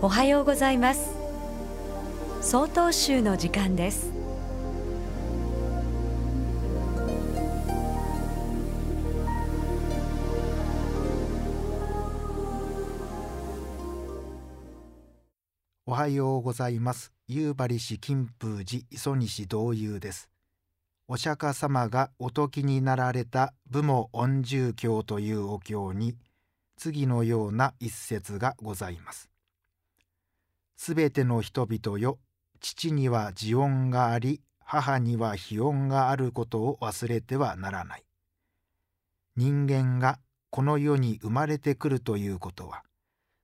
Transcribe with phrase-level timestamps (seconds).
[0.00, 1.10] おはようございます。
[2.40, 4.12] 総統集の時間です。
[15.84, 17.12] おはようございます。
[17.26, 20.30] 夕張市金峰寺磯西道友です。
[21.08, 26.14] お釈迦様がお時になられた武母恩重経というお経に
[26.76, 29.28] 次のような一節がございます。
[30.78, 32.18] すべての人々よ
[32.60, 38.04] 父には自音があり母には非音があることを忘れてはならない
[39.36, 40.20] 人間が
[40.50, 42.84] この世に生まれてくるということは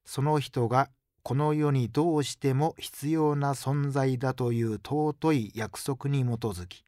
[0.06, 0.90] その人が
[1.24, 6.84] この世にどうしても必要な存在だという尊い約束に基づき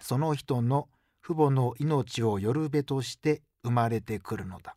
[0.00, 0.88] その人の
[1.22, 4.76] 父母の命をよるべとして生まれてくるのだ。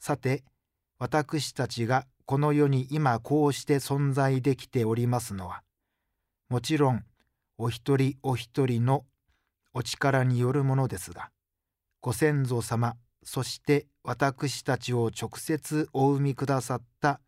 [0.00, 0.42] さて
[0.98, 5.62] 私たちがこの世に今こうして存在できておりますのは
[6.48, 7.04] もちろん
[7.58, 9.04] お一人お一人の
[9.74, 11.28] お力によるものですが
[12.00, 17.20] ご先祖様そして私たちを直接お生みくださった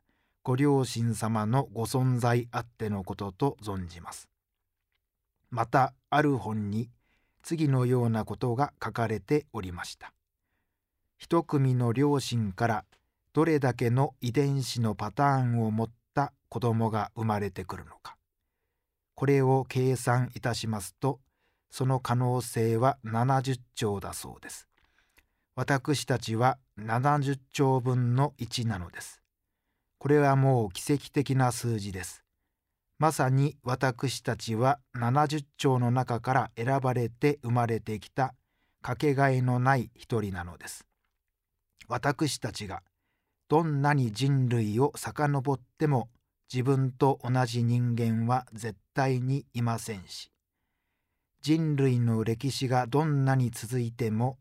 [0.43, 4.31] ご両親様のご存在あってのことと存じます。
[5.51, 6.89] またある本に
[7.43, 10.15] 次のようなことが書かれておりました。
[11.19, 12.85] 一組の両親から
[13.35, 18.17] どれだけの遺伝子のパターンを持った子供が生まれてくるのか。
[19.17, 21.19] これを計算いたしますと
[21.69, 24.69] その可能性は70兆だそうです。
[25.57, 29.21] 私たちは70兆分の1なのです。
[29.98, 32.23] これはもう奇跡的な数字です。
[33.01, 38.35] まさに私たちは70兆の中から選ばれて生まれてきた
[38.81, 40.87] かけがえのない一人なのです。
[41.89, 42.85] 私たちが
[43.55, 46.09] どんなに人類を遡っても
[46.53, 50.33] 自分と同じ人間は絶対にいませんし
[51.41, 54.39] 人類の歴史がどんなに続いても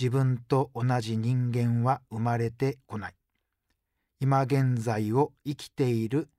[0.00, 3.14] 自分と同じ人間は生まれてこない
[4.18, 6.30] 今現在を生きている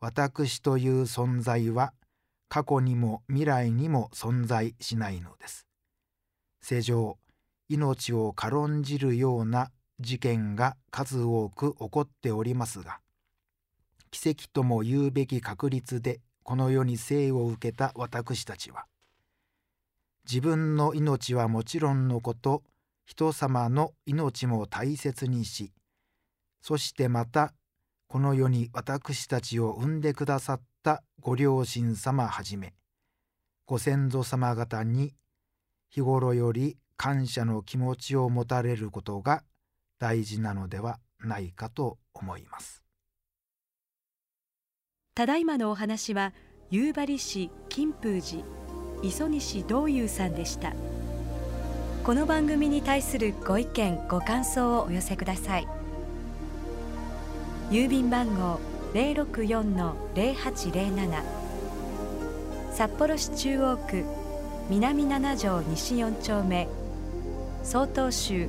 [0.00, 1.92] 私という存在は
[2.48, 5.66] 過去にも未来にも存在しないのです。
[6.62, 7.18] 世上
[7.68, 13.00] 命を軽んじるような事件が数多く起こっておりますが
[14.10, 18.86] 奇跡とも言うべき確率でこの世に生を受けた私たちは
[20.24, 22.62] 自分の命はもちろんのこと
[23.04, 25.72] 人様の命も大切にし
[26.60, 27.54] そしてまた
[28.06, 32.74] この世に私たちを産んでくださったご両親様はじめ
[33.66, 35.14] ご先祖様方に
[35.90, 39.42] 日頃より感謝の気持ちを持たれることが
[39.98, 42.84] 大事なのではないかと思います。
[45.14, 46.32] ただいまのお話は
[46.70, 48.44] 夕張市金峰寺
[49.02, 50.74] 磯西道友さんでした。
[52.04, 55.66] この番組に対するご意見ご感想をお寄せください。
[57.70, 58.60] 郵便番号
[58.94, 61.22] 064-0807
[62.72, 64.04] 札幌市中央区
[64.70, 66.68] 南七条西4丁目。
[67.64, 68.48] 曹洞州